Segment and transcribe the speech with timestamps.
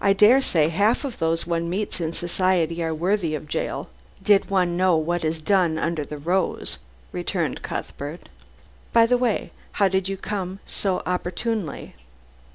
[0.00, 3.90] "I dare say half of those one meets in society are worthy of jail,
[4.22, 6.78] did one know what is done under the rose,"
[7.12, 8.30] returned Cuthbert;
[8.94, 11.94] "by the way, how did you come so opportunely?"